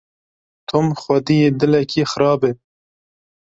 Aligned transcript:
Tom 0.69 0.87
xwediyê 1.01 1.49
dilekî 1.59 2.03
xirab 2.11 2.41
e. 2.49 2.51